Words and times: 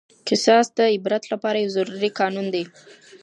قصاص 0.27 0.67
د 0.77 0.79
عبرت 0.93 1.23
لپاره 1.33 1.57
یو 1.63 1.71
ضروري 1.77 2.09
قانون 2.19 2.47
دی. 2.53 2.63